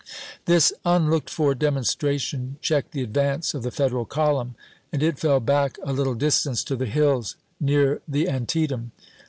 [0.45, 4.55] This unlooked for demonstration checked the advance of the Federal column,
[4.91, 8.93] and it fell back a little distance to the hills near the Antietam.